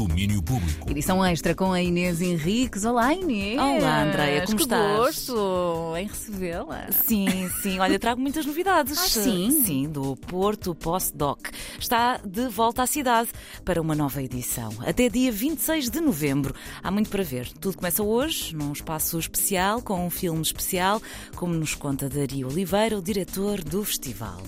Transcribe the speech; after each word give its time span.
Domínio 0.00 0.42
Público. 0.42 0.90
Edição 0.90 1.22
extra 1.22 1.54
com 1.54 1.74
a 1.74 1.82
Inês 1.82 2.22
Henriques. 2.22 2.86
Olá, 2.86 3.12
Inês. 3.12 3.60
Olá, 3.60 4.04
Andreia, 4.04 4.46
como 4.46 4.56
que 4.56 4.62
estás? 4.62 4.96
gosto 4.96 5.94
em 5.94 6.06
recebê-la. 6.06 6.90
Sim, 6.90 7.50
sim. 7.60 7.78
Olha, 7.78 7.98
trago 7.98 8.18
muitas 8.18 8.46
novidades. 8.46 8.96
Ah, 8.96 9.06
sim? 9.06 9.62
Sim, 9.62 9.90
do 9.90 10.16
Porto 10.16 10.74
Postdoc. 10.74 11.50
Está 11.78 12.16
de 12.24 12.48
volta 12.48 12.82
à 12.82 12.86
cidade 12.86 13.28
para 13.62 13.78
uma 13.78 13.94
nova 13.94 14.22
edição. 14.22 14.72
Até 14.86 15.10
dia 15.10 15.30
26 15.30 15.90
de 15.90 16.00
novembro. 16.00 16.54
Há 16.82 16.90
muito 16.90 17.10
para 17.10 17.22
ver. 17.22 17.52
Tudo 17.60 17.76
começa 17.76 18.02
hoje, 18.02 18.56
num 18.56 18.72
espaço 18.72 19.18
especial, 19.18 19.82
com 19.82 20.06
um 20.06 20.08
filme 20.08 20.40
especial, 20.40 21.02
como 21.36 21.52
nos 21.52 21.74
conta 21.74 22.08
Dario 22.08 22.48
Oliveira, 22.48 22.96
o 22.96 23.02
diretor 23.02 23.62
do 23.62 23.84
festival. 23.84 24.40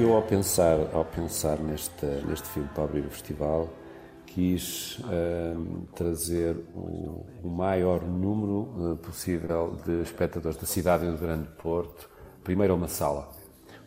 Eu, 0.00 0.14
ao 0.14 0.22
pensar, 0.22 0.78
ao 0.94 1.04
pensar 1.04 1.58
neste, 1.58 2.06
neste 2.26 2.48
filme 2.48 2.70
para 2.74 2.84
abrir 2.84 3.04
o 3.04 3.10
festival, 3.10 3.68
quis 4.24 4.98
ehm, 5.12 5.82
trazer 5.94 6.56
o, 6.74 7.26
o 7.44 7.48
maior 7.50 8.02
número 8.02 8.94
eh, 8.94 9.06
possível 9.06 9.76
de 9.84 10.00
espectadores 10.00 10.56
da 10.56 10.66
cidade 10.66 11.04
do 11.04 11.18
Grande 11.18 11.48
Porto, 11.62 12.08
primeiro 12.42 12.72
a 12.72 12.76
uma 12.76 12.88
sala, 12.88 13.28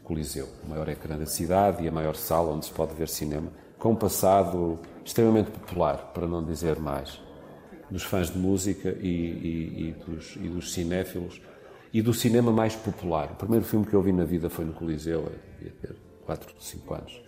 Coliseu, 0.03 0.47
o 0.63 0.69
maior 0.69 0.87
ecrã 0.87 1.17
da 1.17 1.25
cidade 1.25 1.83
e 1.83 1.87
a 1.87 1.91
maior 1.91 2.15
sala 2.15 2.51
onde 2.51 2.67
se 2.67 2.71
pode 2.71 2.93
ver 2.93 3.09
cinema, 3.09 3.51
com 3.79 3.93
um 3.93 3.95
passado 3.95 4.77
extremamente 5.03 5.49
popular, 5.49 6.11
para 6.13 6.27
não 6.27 6.45
dizer 6.45 6.77
mais, 6.77 7.19
dos 7.89 8.03
fãs 8.03 8.29
de 8.29 8.37
música 8.37 8.95
e, 9.01 9.07
e, 9.07 9.89
e, 9.89 9.91
dos, 10.05 10.35
e 10.35 10.47
dos 10.47 10.73
cinéfilos 10.73 11.41
e 11.91 12.03
do 12.03 12.13
cinema 12.13 12.51
mais 12.51 12.75
popular. 12.75 13.31
O 13.31 13.35
primeiro 13.35 13.65
filme 13.65 13.83
que 13.83 13.95
eu 13.95 14.01
vi 14.03 14.11
na 14.11 14.25
vida 14.25 14.47
foi 14.47 14.63
no 14.63 14.73
Coliseu, 14.73 15.21
eu 15.21 15.39
devia 15.57 15.73
ter 15.81 16.02
4, 16.25 16.53
5 16.59 16.93
anos. 16.93 17.21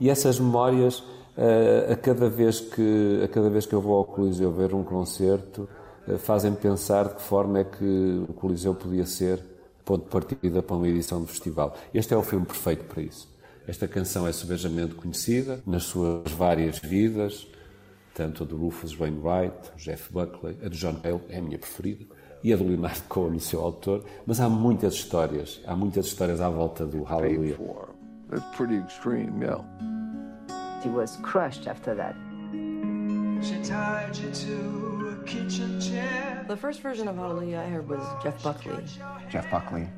E 0.00 0.08
essas 0.08 0.38
memórias, 0.38 1.02
eh, 1.36 1.92
a 1.92 1.96
cada 1.96 2.28
vez 2.28 2.60
que, 2.60 3.20
a 3.24 3.28
cada 3.28 3.50
vez 3.50 3.66
que 3.66 3.74
eu 3.74 3.80
vou 3.80 3.96
ao 3.96 4.04
Coliseu 4.04 4.52
ver 4.52 4.74
um 4.74 4.84
concerto, 4.84 5.68
eh, 6.06 6.18
fazem-me 6.18 6.56
pensar 6.56 7.08
de 7.08 7.14
que 7.16 7.22
forma 7.22 7.60
é 7.60 7.64
que 7.64 8.24
o 8.28 8.32
Coliseu 8.32 8.74
podia 8.74 9.06
ser 9.06 9.42
ponto 9.84 10.04
de 10.04 10.10
partida 10.10 10.62
para 10.62 10.76
uma 10.76 10.86
edição 10.86 11.20
do 11.20 11.26
festival. 11.26 11.74
Este 11.94 12.12
é 12.12 12.16
o 12.16 12.22
filme 12.22 12.44
perfeito 12.44 12.84
para 12.84 13.02
isso. 13.02 13.28
Esta 13.66 13.88
canção 13.88 14.26
é 14.26 14.32
subejamente 14.32 14.94
conhecida 14.94 15.62
nas 15.66 15.84
suas 15.84 16.30
várias 16.32 16.78
vidas, 16.78 17.46
tanto 18.14 18.42
a 18.42 18.46
do 18.46 18.56
Rufus 18.56 18.94
Wainwright, 18.94 19.72
Jeff 19.76 20.12
Buckley, 20.12 20.56
a 20.64 20.68
do 20.68 20.76
John 20.76 20.94
Cale, 20.96 21.20
é 21.28 21.38
a 21.38 21.42
minha 21.42 21.58
preferida, 21.58 22.04
e 22.42 22.52
a 22.52 22.56
do 22.56 22.64
Leonardo 22.64 23.02
Cohen, 23.08 23.36
o 23.36 23.40
seu 23.40 23.60
autor, 23.60 24.04
mas 24.26 24.40
há 24.40 24.48
muitas 24.48 24.94
histórias, 24.94 25.60
há 25.66 25.74
muitas 25.74 26.06
histórias 26.06 26.40
à 26.40 26.48
volta 26.48 26.86
do 26.86 27.02
Hallelujah. 27.02 27.97
For. 28.28 28.36
That's 28.36 28.56
pretty 28.56 28.76
extreme, 28.76 29.42
yeah. 29.42 29.62
He 30.82 30.88
was 30.88 31.18
crushed 31.22 31.66
after 31.66 31.94
that. 31.94 32.14
She 33.42 33.62
tied 33.62 34.16
you 34.16 34.30
to 34.30 35.18
a 35.20 35.24
kitchen 35.24 35.80
chair. 35.80 36.44
The 36.48 36.56
first 36.56 36.80
version 36.80 37.08
of 37.08 37.16
Hallelujah 37.16 37.60
I 37.60 37.68
heard 37.68 37.88
was 37.88 38.02
Jeff 38.22 38.42
Buckley. 38.42 38.84
Jeff 39.30 39.50
Buckley. 39.50 39.88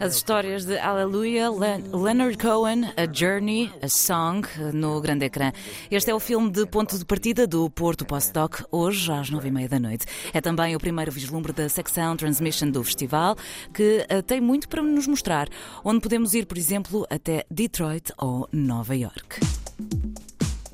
As 0.00 0.16
histórias 0.16 0.64
de 0.64 0.76
Hallelujah, 0.76 1.50
Len 1.50 1.84
Leonard 1.92 2.36
Cohen, 2.36 2.86
A 2.96 3.06
Journey, 3.12 3.72
A 3.80 3.88
Song, 3.88 4.44
no 4.74 5.00
grande 5.00 5.26
ecrã. 5.26 5.52
Este 5.88 6.10
é 6.10 6.14
o 6.14 6.18
filme 6.18 6.50
de 6.50 6.66
ponto 6.66 6.98
de 6.98 7.04
partida 7.04 7.46
do 7.46 7.70
Porto 7.70 8.04
Postdoc, 8.04 8.64
hoje 8.72 9.12
às 9.12 9.30
nove 9.30 9.46
e 9.46 9.50
meia 9.52 9.68
da 9.68 9.78
noite. 9.78 10.04
É 10.34 10.40
também 10.40 10.74
o 10.74 10.80
primeiro 10.80 11.12
vislumbre 11.12 11.52
da 11.52 11.68
secção 11.68 12.16
Transmission 12.16 12.72
do 12.72 12.82
festival, 12.82 13.36
que 13.72 14.04
eh, 14.08 14.20
tem 14.20 14.40
muito 14.40 14.68
para 14.68 14.82
nos 14.82 15.06
mostrar, 15.06 15.48
onde 15.84 16.00
podemos 16.00 16.34
ir, 16.34 16.44
por 16.46 16.58
exemplo, 16.58 17.06
até 17.08 17.44
Detroit 17.48 18.12
ou 18.18 18.48
Nova 18.50 18.96
York. 18.96 19.38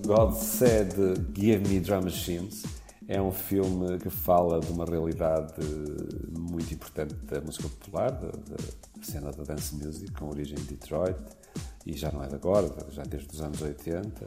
God 0.07 0.33
Said 0.33 0.95
Give 1.35 1.69
Me 1.69 1.79
Drum 1.79 2.05
Machines 2.05 2.76
é 3.09 3.21
um 3.21 3.31
filme 3.31 3.99
que 3.99 4.11
fala 4.11 4.61
de 4.61 4.71
uma 4.73 4.85
realidade 4.85 5.55
muito 6.37 6.73
importante 6.75 7.15
da 7.27 7.41
música 7.41 7.69
popular, 7.69 8.11
da, 8.11 8.29
da 8.29 9.03
cena 9.03 9.31
da 9.31 9.45
dance 9.45 9.75
music, 9.75 10.13
com 10.13 10.29
origem 10.29 10.59
em 10.59 10.65
Detroit, 10.65 11.19
e 11.85 11.93
já 11.93 12.11
não 12.11 12.23
é 12.23 12.27
de 12.27 12.35
agora, 12.35 12.69
já 12.91 13.03
desde 13.05 13.33
os 13.33 13.41
anos 13.41 13.63
80. 13.63 14.27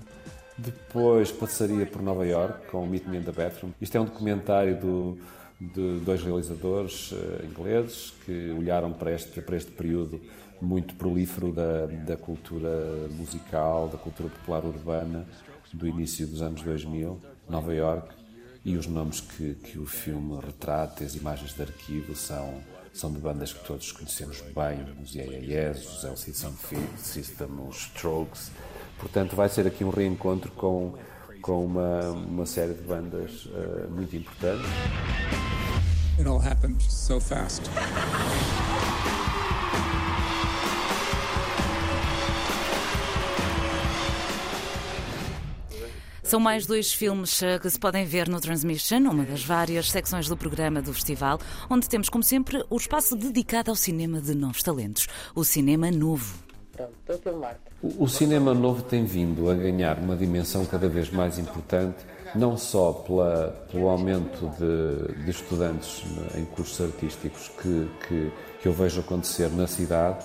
Depois 0.57 1.31
passaria 1.31 1.85
por 1.85 2.01
Nova 2.01 2.25
York 2.25 2.67
com 2.67 2.85
Meet 2.85 3.05
Me 3.07 3.17
in 3.17 3.23
the 3.23 3.31
Bathroom. 3.31 3.71
Isto 3.81 3.97
é 3.97 4.01
um 4.01 4.05
documentário 4.05 4.79
do, 4.79 5.17
de 5.59 5.99
dois 5.99 6.23
realizadores 6.23 7.13
eh, 7.13 7.45
ingleses 7.45 8.13
que 8.25 8.51
olharam 8.51 8.93
para 8.93 9.11
este, 9.13 9.41
para 9.41 9.57
este 9.57 9.71
período 9.71 10.21
muito 10.61 10.95
prolífero 10.95 11.51
da, 11.51 11.85
da 11.85 12.17
cultura 12.17 13.07
musical, 13.11 13.87
da 13.87 13.97
cultura 13.97 14.29
popular 14.29 14.65
urbana 14.65 15.25
do 15.73 15.87
início 15.87 16.25
dos 16.27 16.41
anos 16.41 16.61
2000, 16.61 17.19
Nova 17.47 17.73
York, 17.73 18.18
e 18.63 18.75
os 18.75 18.87
nomes 18.87 19.21
que, 19.21 19.55
que 19.55 19.79
o 19.79 19.85
filme 19.85 20.39
retrata, 20.43 21.03
as 21.03 21.15
imagens 21.15 21.53
de 21.53 21.61
arquivo, 21.61 22.15
são, 22.15 22.61
são 22.93 23.11
de 23.11 23.19
bandas 23.19 23.53
que 23.53 23.65
todos 23.65 23.91
conhecemos 23.91 24.41
bem, 24.41 24.85
os 25.01 25.15
Yeah 25.15 25.71
os 25.71 26.03
LC 26.03 26.33
System, 26.97 27.47
os 27.67 27.77
Strokes. 27.77 28.51
Portanto, 28.99 29.35
vai 29.35 29.47
ser 29.47 29.65
aqui 29.65 29.83
um 29.83 29.89
reencontro 29.89 30.51
com, 30.51 30.93
com 31.41 31.65
uma, 31.65 32.11
uma 32.11 32.45
série 32.45 32.73
de 32.73 32.81
bandas 32.81 33.45
uh, 33.45 33.89
muito 33.89 34.15
importantes. 34.15 34.67
It 36.17 36.27
all 36.27 36.41
happened 36.41 36.81
so 36.83 37.19
fast. 37.19 37.61
São 46.29 46.39
mais 46.39 46.67
dois 46.67 46.93
filmes 46.93 47.41
eh, 47.41 47.57
que 47.57 47.67
se 47.67 47.79
podem 47.79 48.05
ver 48.05 48.29
no 48.29 48.39
Transmission, 48.39 48.99
uma 48.99 49.23
das 49.23 49.43
várias 49.43 49.89
secções 49.89 50.27
do 50.27 50.37
programa 50.37 50.79
do 50.79 50.93
festival, 50.93 51.39
onde 51.67 51.89
temos, 51.89 52.07
como 52.07 52.23
sempre, 52.23 52.63
o 52.69 52.77
espaço 52.77 53.15
dedicado 53.15 53.71
ao 53.71 53.75
cinema 53.75 54.21
de 54.21 54.35
novos 54.35 54.61
talentos, 54.61 55.07
o 55.33 55.43
cinema 55.43 55.89
novo. 55.89 56.35
O, 57.81 58.03
o 58.03 58.07
cinema 58.07 58.53
novo 58.53 58.83
tem 58.83 59.05
vindo 59.05 59.49
a 59.49 59.55
ganhar 59.55 59.97
uma 59.97 60.15
dimensão 60.15 60.63
cada 60.67 60.87
vez 60.87 61.09
mais 61.09 61.39
importante, 61.39 62.05
não 62.35 62.55
só 62.55 62.93
pela, 62.93 63.65
pelo 63.71 63.89
aumento 63.89 64.51
de, 64.59 65.23
de 65.23 65.31
estudantes 65.31 66.03
em 66.37 66.45
cursos 66.45 66.79
artísticos 66.79 67.49
que, 67.59 67.89
que, 68.07 68.31
que 68.61 68.67
eu 68.67 68.73
vejo 68.73 68.99
acontecer 68.99 69.49
na 69.49 69.65
cidade, 69.65 70.23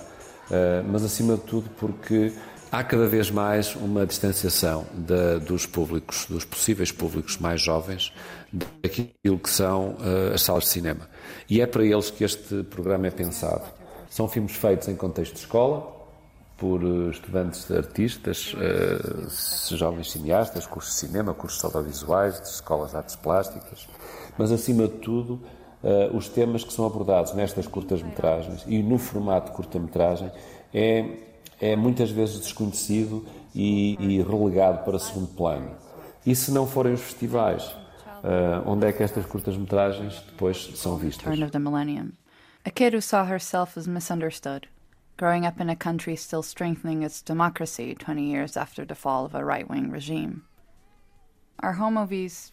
uh, 0.50 0.86
mas 0.86 1.02
acima 1.02 1.36
de 1.36 1.44
tudo 1.44 1.70
porque 1.78 2.30
há 2.74 2.82
cada 2.82 3.06
vez 3.06 3.30
mais 3.30 3.76
uma 3.76 4.04
distanciação 4.04 4.84
de, 4.92 5.38
dos 5.46 5.64
públicos, 5.64 6.26
dos 6.28 6.44
possíveis 6.44 6.90
públicos 6.90 7.38
mais 7.38 7.60
jovens, 7.60 8.12
daquilo 8.52 9.38
que 9.38 9.48
são 9.48 9.90
uh, 9.90 10.34
as 10.34 10.42
salas 10.42 10.64
de 10.64 10.70
cinema. 10.70 11.08
E 11.48 11.60
é 11.60 11.66
para 11.66 11.84
eles 11.84 12.10
que 12.10 12.24
este 12.24 12.64
programa 12.64 13.06
é 13.06 13.12
pensado. 13.12 13.62
São 14.10 14.26
filmes 14.26 14.56
feitos 14.56 14.88
em 14.88 14.96
contexto 14.96 15.34
de 15.34 15.38
escola, 15.40 15.94
por 16.58 16.82
uh, 16.82 17.10
estudantes 17.10 17.64
de 17.68 17.76
artistas, 17.76 18.52
uh, 18.54 19.76
jovens 19.76 20.10
cineastas, 20.10 20.66
cursos 20.66 20.94
de 20.94 20.98
cinema, 20.98 21.32
cursos 21.32 21.64
audiovisuais, 21.64 22.40
de 22.40 22.48
escolas 22.48 22.90
de 22.90 22.96
artes 22.96 23.14
plásticas, 23.14 23.88
mas 24.36 24.50
acima 24.50 24.88
de 24.88 24.94
tudo, 24.94 25.40
os 26.14 26.28
temas 26.30 26.64
que 26.64 26.72
são 26.72 26.86
abordados 26.86 27.34
nestas 27.34 27.66
curtas-metragens 27.66 28.64
e 28.66 28.82
no 28.82 28.96
formato 28.96 29.50
de 29.50 29.56
curta-metragem 29.56 30.32
é 30.72 31.33
é 31.64 31.74
muitas 31.74 32.10
vezes 32.10 32.40
desconhecido 32.40 33.24
e, 33.54 33.96
e, 33.98 34.22
relegado 34.22 34.84
para 34.84 34.98
segundo 34.98 35.28
plano. 35.28 35.70
E 36.26 36.34
se 36.34 36.50
não 36.50 36.66
forem 36.66 36.92
os 36.92 37.00
festivais, 37.00 37.64
uh, 37.64 38.62
onde 38.66 38.86
é 38.86 38.92
que 38.92 39.02
estas 39.02 39.24
curtas-metragens 39.24 40.22
depois 40.26 40.72
são 40.76 40.98
vistas? 40.98 41.24
Turn 41.24 41.42
of 41.42 41.52
the 41.52 41.58
millennium. 41.58 42.12
A 42.66 42.70
kid 42.70 42.94
who 42.94 43.00
saw 43.00 43.24
herself 43.24 43.78
as 43.78 43.86
misunderstood, 43.86 44.68
growing 45.16 45.46
up 45.46 45.60
in 45.60 45.70
a 45.70 45.76
country 45.76 46.16
still 46.16 46.42
strengthening 46.42 47.02
its 47.02 47.22
democracy 47.22 47.94
20 47.94 48.22
years 48.22 48.56
after 48.56 48.86
the 48.86 48.94
fall 48.94 49.24
of 49.24 49.34
a 49.34 49.42
right-wing 49.42 49.90
regime. 49.90 50.42
Our 51.62 51.74
home 51.74 51.94
movies 51.94 52.52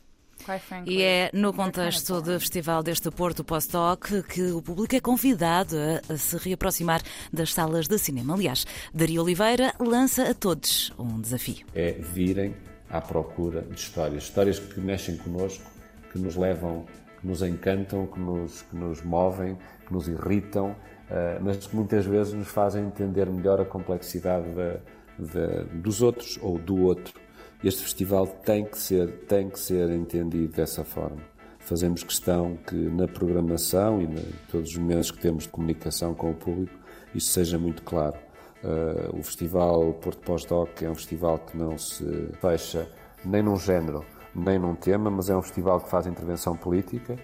e 0.85 1.01
é 1.01 1.29
no 1.33 1.53
contexto 1.53 2.21
do 2.21 2.39
festival 2.39 2.83
deste 2.83 3.09
Porto 3.11 3.43
Postdoc 3.43 4.23
que 4.23 4.51
o 4.51 4.61
público 4.61 4.95
é 4.95 4.99
convidado 4.99 5.75
a, 6.09 6.17
se 6.17 6.37
reaproximar 6.37 7.01
das 7.31 7.53
salas 7.53 7.87
de 7.87 7.97
cinema. 7.97 8.33
Aliás, 8.33 8.65
Daria 8.93 9.21
Oliveira 9.21 9.73
lança 9.79 10.29
a 10.29 10.33
todos 10.33 10.91
um 10.97 11.19
desafio. 11.19 11.65
É 11.73 11.91
virem 11.91 12.55
à 12.89 12.99
procura 13.01 13.61
de 13.61 13.79
histórias, 13.79 14.23
histórias 14.23 14.59
que 14.59 14.79
mexem 14.79 15.17
connosco, 15.17 15.63
que 16.11 16.19
nos 16.19 16.35
levam, 16.35 16.85
que 17.19 17.27
nos 17.27 17.41
encantam, 17.41 18.05
que 18.07 18.19
nos, 18.19 18.63
que 18.63 18.75
nos 18.75 19.01
movem, 19.03 19.57
que 19.87 19.93
nos 19.93 20.07
irritam, 20.07 20.71
uh, 20.71 21.41
mas 21.41 21.67
que 21.67 21.75
muitas 21.75 22.05
vezes 22.05 22.33
nos 22.33 22.47
fazem 22.47 22.85
entender 22.85 23.29
melhor 23.29 23.61
a 23.61 23.65
complexidade 23.65 24.47
da, 24.49 24.79
da, 25.17 25.63
dos 25.73 26.01
outros 26.01 26.37
ou 26.41 26.57
do 26.57 26.81
outro. 26.83 27.13
Este 27.63 27.83
festival 27.83 28.27
tem 28.27 28.65
que 28.65 28.77
ser, 28.77 29.07
tem 29.27 29.49
que 29.49 29.59
ser 29.59 29.89
entendido 29.91 30.53
dessa 30.53 30.83
forma. 30.83 31.21
Fazemos 31.59 32.03
questão 32.03 32.57
que 32.67 32.75
na 32.75 33.07
programação 33.07 34.01
e 34.01 34.05
em 34.05 34.15
todos 34.49 34.71
os 34.71 34.77
momentos 34.77 35.11
que 35.11 35.19
temos 35.19 35.43
de 35.43 35.49
comunicação 35.49 36.15
com 36.15 36.31
o 36.31 36.33
público 36.33 36.81
isso 37.13 37.31
seja 37.31 37.59
muito 37.59 37.83
claro. 37.83 38.17
Uh, 38.63 39.19
o 39.19 39.23
festival 39.23 39.93
Porto 39.93 40.19
Pós-Doc 40.19 40.81
é 40.81 40.89
um 40.89 40.95
festival 40.95 41.39
que 41.39 41.57
não 41.57 41.77
se 41.77 42.29
fecha 42.39 42.87
nem 43.25 43.41
num 43.41 43.57
género, 43.57 44.05
nem 44.35 44.59
num 44.59 44.75
tema, 44.75 45.09
mas 45.09 45.29
é 45.29 45.35
um 45.35 45.41
festival 45.41 45.81
que 45.81 45.89
faz 45.89 46.05
intervenção 46.07 46.55
política. 46.55 47.15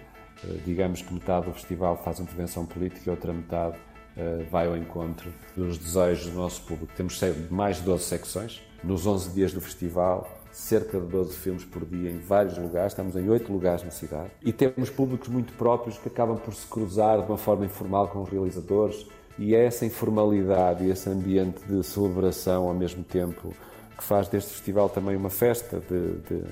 Uh, 0.44 0.58
digamos 0.64 1.00
que 1.00 1.12
metade 1.12 1.46
do 1.46 1.52
festival 1.52 1.96
faz 1.96 2.20
intervenção 2.20 2.66
política 2.66 3.02
e 3.06 3.10
outra 3.10 3.32
metade 3.32 3.78
vai 4.50 4.66
ao 4.66 4.76
encontro 4.76 5.32
dos 5.56 5.78
desejos 5.78 6.32
do 6.32 6.36
nosso 6.36 6.62
público. 6.62 6.92
Temos 6.96 7.20
mais 7.50 7.76
de 7.76 7.82
12 7.82 8.04
secções. 8.04 8.62
Nos 8.82 9.06
11 9.06 9.30
dias 9.30 9.52
do 9.52 9.60
festival, 9.60 10.38
cerca 10.52 11.00
de 11.00 11.06
12 11.06 11.36
filmes 11.36 11.64
por 11.64 11.84
dia 11.84 12.10
em 12.10 12.18
vários 12.18 12.58
lugares, 12.58 12.92
estamos 12.92 13.16
em 13.16 13.28
8 13.28 13.52
lugares 13.52 13.84
na 13.84 13.90
cidade. 13.90 14.30
E 14.42 14.52
temos 14.52 14.90
públicos 14.90 15.28
muito 15.28 15.52
próprios 15.54 15.98
que 15.98 16.08
acabam 16.08 16.36
por 16.36 16.54
se 16.54 16.66
cruzar 16.66 17.20
de 17.20 17.26
uma 17.26 17.38
forma 17.38 17.64
informal 17.64 18.08
com 18.08 18.22
os 18.22 18.28
realizadores 18.28 19.06
e 19.38 19.54
é 19.54 19.64
essa 19.64 19.86
informalidade 19.86 20.84
e 20.84 20.90
esse 20.90 21.08
ambiente 21.08 21.60
de 21.64 21.82
celebração 21.84 22.66
ao 22.66 22.74
mesmo 22.74 23.04
tempo 23.04 23.54
que 23.96 24.02
faz 24.02 24.28
deste 24.28 24.52
festival 24.52 24.88
também 24.88 25.16
uma 25.16 25.30
festa 25.30 25.80
de, 25.80 26.18
de, 26.28 26.44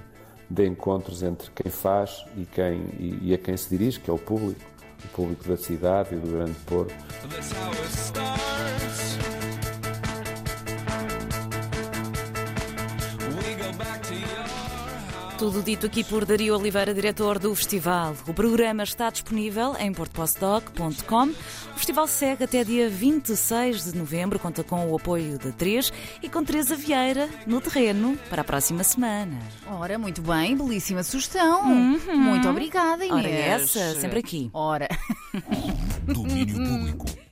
de 0.49 0.67
encontros 0.67 1.23
entre 1.23 1.51
quem 1.51 1.71
faz 1.71 2.25
e, 2.37 2.45
quem, 2.45 2.81
e, 2.99 3.19
e, 3.23 3.35
a 3.35 3.39
quem 3.39 3.57
se 3.57 3.69
dirige, 3.69 4.01
que 4.01 4.11
é 4.11 4.13
o 4.13 4.19
público, 4.19 4.61
o 5.05 5.09
público 5.09 5.49
da 5.49 5.57
cidade 5.57 6.15
e 6.15 6.19
do 6.19 6.31
Grande 6.31 6.57
Porto. 6.67 6.95
Tudo 15.39 15.63
dito 15.63 15.85
aqui 15.85 16.03
por 16.03 16.25
Dario 16.25 16.57
Oliveira, 16.57 16.95
diretor 16.95 17.39
do 17.39 17.55
festival. 17.55 18.17
O 18.27 18.33
programa 18.33 18.83
está 18.83 19.11
disponível 19.11 19.77
em 19.79 19.93
portopostdoc.com. 19.93 21.25
O 21.29 21.77
festival 21.79 22.07
segue 22.07 22.45
até 22.45 22.65
dia 22.65 22.89
26 22.89 23.93
de 23.93 23.99
novembro, 23.99 24.39
conta 24.39 24.65
com 24.65 24.91
o 24.91 24.97
apoio 24.97 25.39
da 25.39 25.53
3 25.53 25.93
e 26.23 26.29
com 26.31 26.43
Teresa 26.43 26.75
Vieira 26.75 27.29
no 27.47 27.61
terreno 27.61 28.19
para 28.31 28.41
a 28.41 28.45
próxima 28.45 28.83
semana. 28.83 29.39
Ora, 29.67 29.99
muito 29.99 30.23
bem, 30.23 30.57
belíssima 30.57 31.03
sugestão. 31.03 31.71
Uhum. 31.71 32.17
Muito 32.17 32.49
obrigada, 32.49 33.05
Inês. 33.05 33.27
Ora, 33.27 33.29
essa, 33.29 34.01
sempre 34.01 34.21
aqui. 34.21 34.49
Ora. 34.55 34.89
Domínio 36.03 36.57
público. 36.57 37.17